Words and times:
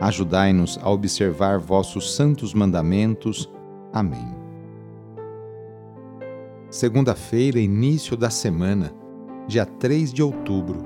Ajudai-nos 0.00 0.78
a 0.82 0.90
observar 0.90 1.58
vossos 1.58 2.14
santos 2.14 2.52
mandamentos. 2.52 3.50
Amém. 3.92 4.34
Segunda-feira, 6.70 7.58
início 7.58 8.16
da 8.16 8.28
semana, 8.28 8.92
dia 9.48 9.64
3 9.64 10.12
de 10.12 10.22
outubro. 10.22 10.84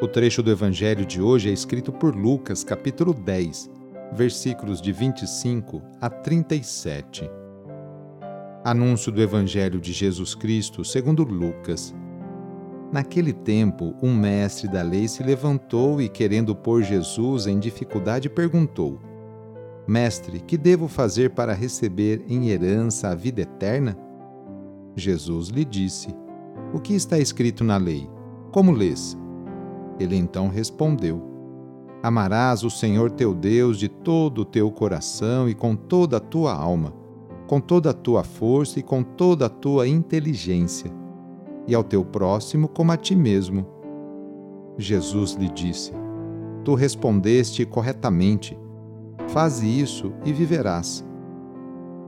O 0.00 0.08
trecho 0.08 0.42
do 0.42 0.50
Evangelho 0.50 1.04
de 1.04 1.20
hoje 1.20 1.50
é 1.50 1.52
escrito 1.52 1.92
por 1.92 2.14
Lucas, 2.14 2.64
capítulo 2.64 3.12
10, 3.12 3.70
versículos 4.12 4.80
de 4.80 4.92
25 4.92 5.82
a 6.00 6.08
37. 6.08 7.28
Anúncio 8.64 9.12
do 9.12 9.20
Evangelho 9.20 9.80
de 9.80 9.92
Jesus 9.92 10.34
Cristo 10.34 10.84
segundo 10.84 11.22
Lucas. 11.22 11.94
Naquele 12.92 13.32
tempo, 13.32 13.94
um 14.00 14.14
mestre 14.14 14.68
da 14.68 14.80
lei 14.80 15.08
se 15.08 15.22
levantou 15.22 16.00
e, 16.00 16.08
querendo 16.08 16.54
pôr 16.54 16.82
Jesus 16.82 17.46
em 17.46 17.58
dificuldade, 17.58 18.28
perguntou: 18.30 19.00
Mestre, 19.88 20.40
que 20.40 20.56
devo 20.56 20.86
fazer 20.86 21.30
para 21.30 21.52
receber 21.52 22.24
em 22.28 22.48
herança 22.48 23.08
a 23.08 23.14
vida 23.14 23.42
eterna? 23.42 23.98
Jesus 24.94 25.48
lhe 25.48 25.64
disse: 25.64 26.08
O 26.72 26.78
que 26.78 26.94
está 26.94 27.18
escrito 27.18 27.64
na 27.64 27.76
lei? 27.76 28.08
Como 28.52 28.70
lês? 28.70 29.18
Ele 29.98 30.14
então 30.14 30.48
respondeu: 30.48 31.20
Amarás 32.04 32.62
o 32.62 32.70
Senhor 32.70 33.10
teu 33.10 33.34
Deus 33.34 33.80
de 33.80 33.88
todo 33.88 34.42
o 34.42 34.44
teu 34.44 34.70
coração 34.70 35.48
e 35.48 35.54
com 35.54 35.74
toda 35.74 36.18
a 36.18 36.20
tua 36.20 36.54
alma, 36.54 36.94
com 37.48 37.60
toda 37.60 37.90
a 37.90 37.94
tua 37.94 38.22
força 38.22 38.78
e 38.78 38.82
com 38.82 39.02
toda 39.02 39.46
a 39.46 39.50
tua 39.50 39.88
inteligência 39.88 41.05
e 41.66 41.74
ao 41.74 41.82
teu 41.82 42.04
próximo 42.04 42.68
como 42.68 42.92
a 42.92 42.96
ti 42.96 43.16
mesmo. 43.16 43.66
Jesus 44.78 45.32
lhe 45.32 45.48
disse: 45.48 45.92
Tu 46.64 46.74
respondeste 46.74 47.64
corretamente. 47.64 48.58
Faze 49.28 49.66
isso 49.66 50.12
e 50.24 50.32
viverás. 50.32 51.04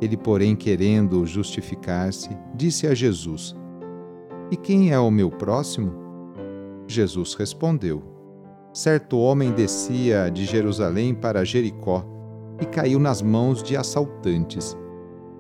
Ele, 0.00 0.16
porém, 0.16 0.54
querendo 0.54 1.26
justificar-se, 1.26 2.30
disse 2.54 2.86
a 2.86 2.94
Jesus: 2.94 3.56
E 4.50 4.56
quem 4.56 4.92
é 4.92 4.98
o 4.98 5.10
meu 5.10 5.30
próximo? 5.30 5.92
Jesus 6.86 7.34
respondeu: 7.34 8.02
Certo 8.72 9.18
homem 9.18 9.50
descia 9.50 10.30
de 10.30 10.44
Jerusalém 10.44 11.14
para 11.14 11.44
Jericó 11.44 12.04
e 12.60 12.66
caiu 12.66 12.98
nas 12.98 13.22
mãos 13.22 13.62
de 13.62 13.76
assaltantes. 13.76 14.76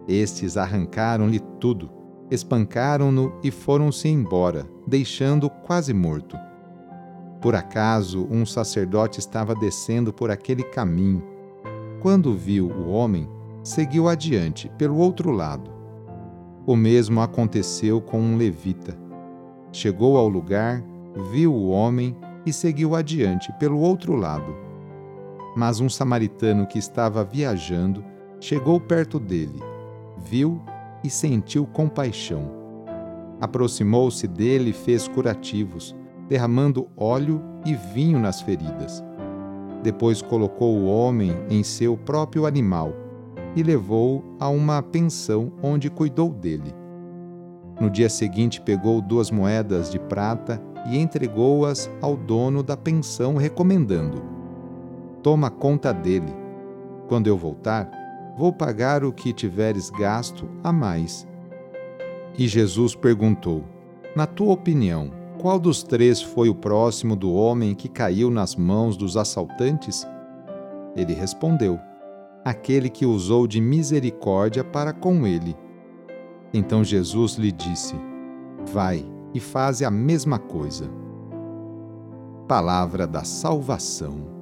Estes 0.08 0.56
arrancaram-lhe 0.56 1.38
tudo 1.60 1.97
espancaram-no 2.30 3.32
e 3.42 3.50
foram-se 3.50 4.08
embora, 4.08 4.66
deixando-o 4.86 5.50
quase 5.50 5.92
morto. 5.94 6.36
Por 7.40 7.54
acaso, 7.54 8.26
um 8.30 8.44
sacerdote 8.44 9.20
estava 9.20 9.54
descendo 9.54 10.12
por 10.12 10.30
aquele 10.30 10.62
caminho. 10.62 11.22
Quando 12.00 12.34
viu 12.34 12.68
o 12.68 12.90
homem, 12.90 13.28
seguiu 13.62 14.08
adiante, 14.08 14.70
pelo 14.76 14.96
outro 14.96 15.30
lado. 15.30 15.70
O 16.66 16.74
mesmo 16.74 17.20
aconteceu 17.20 18.00
com 18.00 18.20
um 18.20 18.36
levita. 18.36 18.96
Chegou 19.72 20.16
ao 20.16 20.28
lugar, 20.28 20.82
viu 21.30 21.54
o 21.54 21.68
homem 21.68 22.16
e 22.44 22.52
seguiu 22.52 22.94
adiante, 22.94 23.52
pelo 23.58 23.78
outro 23.78 24.14
lado. 24.14 24.56
Mas 25.56 25.80
um 25.80 25.88
samaritano 25.88 26.66
que 26.66 26.78
estava 26.78 27.24
viajando 27.24 28.04
chegou 28.40 28.80
perto 28.80 29.18
dele, 29.18 29.60
viu 30.16 30.60
e 31.02 31.10
sentiu 31.10 31.66
compaixão. 31.66 32.50
Aproximou-se 33.40 34.26
dele 34.26 34.70
e 34.70 34.72
fez 34.72 35.06
curativos, 35.06 35.94
derramando 36.28 36.88
óleo 36.96 37.42
e 37.64 37.74
vinho 37.74 38.18
nas 38.18 38.40
feridas. 38.40 39.02
Depois 39.82 40.20
colocou 40.20 40.76
o 40.76 40.86
homem 40.86 41.32
em 41.48 41.62
seu 41.62 41.96
próprio 41.96 42.46
animal 42.46 42.92
e 43.54 43.62
levou-o 43.62 44.24
a 44.40 44.48
uma 44.48 44.82
pensão 44.82 45.52
onde 45.62 45.88
cuidou 45.88 46.30
dele. 46.30 46.74
No 47.80 47.88
dia 47.88 48.08
seguinte, 48.08 48.60
pegou 48.60 49.00
duas 49.00 49.30
moedas 49.30 49.90
de 49.90 50.00
prata 50.00 50.60
e 50.90 50.98
entregou-as 50.98 51.88
ao 52.02 52.16
dono 52.16 52.62
da 52.62 52.76
pensão, 52.76 53.36
recomendando: 53.36 54.20
Toma 55.22 55.48
conta 55.48 55.92
dele. 55.92 56.34
Quando 57.08 57.28
eu 57.28 57.36
voltar, 57.36 57.88
vou 58.38 58.52
pagar 58.52 59.02
o 59.02 59.12
que 59.12 59.32
tiveres 59.32 59.90
gasto 59.90 60.48
a 60.62 60.72
mais. 60.72 61.26
E 62.38 62.46
Jesus 62.46 62.94
perguntou: 62.94 63.64
Na 64.14 64.28
tua 64.28 64.52
opinião, 64.52 65.10
qual 65.40 65.58
dos 65.58 65.82
três 65.82 66.22
foi 66.22 66.48
o 66.48 66.54
próximo 66.54 67.16
do 67.16 67.32
homem 67.32 67.74
que 67.74 67.88
caiu 67.88 68.30
nas 68.30 68.54
mãos 68.54 68.96
dos 68.96 69.16
assaltantes? 69.16 70.06
Ele 70.94 71.14
respondeu: 71.14 71.80
Aquele 72.44 72.88
que 72.88 73.04
usou 73.04 73.48
de 73.48 73.60
misericórdia 73.60 74.62
para 74.62 74.92
com 74.92 75.26
ele. 75.26 75.56
Então 76.54 76.84
Jesus 76.84 77.34
lhe 77.34 77.50
disse: 77.50 77.96
Vai 78.72 79.04
e 79.34 79.40
faze 79.40 79.84
a 79.84 79.90
mesma 79.90 80.38
coisa. 80.38 80.88
Palavra 82.46 83.04
da 83.04 83.24
Salvação. 83.24 84.37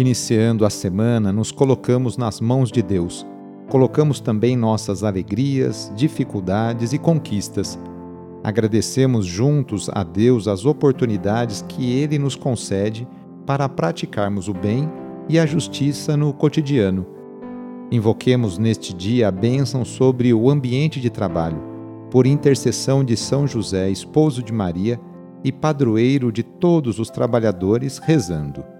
Iniciando 0.00 0.64
a 0.64 0.70
semana, 0.70 1.30
nos 1.30 1.52
colocamos 1.52 2.16
nas 2.16 2.40
mãos 2.40 2.72
de 2.72 2.80
Deus. 2.80 3.26
Colocamos 3.68 4.18
também 4.18 4.56
nossas 4.56 5.04
alegrias, 5.04 5.92
dificuldades 5.94 6.94
e 6.94 6.98
conquistas. 6.98 7.78
Agradecemos 8.42 9.26
juntos 9.26 9.90
a 9.92 10.02
Deus 10.02 10.48
as 10.48 10.64
oportunidades 10.64 11.62
que 11.68 11.92
Ele 11.92 12.18
nos 12.18 12.34
concede 12.34 13.06
para 13.44 13.68
praticarmos 13.68 14.48
o 14.48 14.54
bem 14.54 14.90
e 15.28 15.38
a 15.38 15.44
justiça 15.44 16.16
no 16.16 16.32
cotidiano. 16.32 17.06
Invoquemos 17.92 18.56
neste 18.56 18.94
dia 18.94 19.28
a 19.28 19.30
bênção 19.30 19.84
sobre 19.84 20.32
o 20.32 20.48
ambiente 20.48 20.98
de 20.98 21.10
trabalho, 21.10 21.62
por 22.10 22.26
intercessão 22.26 23.04
de 23.04 23.18
São 23.18 23.46
José, 23.46 23.90
esposo 23.90 24.42
de 24.42 24.50
Maria 24.50 24.98
e 25.44 25.52
padroeiro 25.52 26.32
de 26.32 26.42
todos 26.42 26.98
os 26.98 27.10
trabalhadores, 27.10 27.98
rezando. 27.98 28.79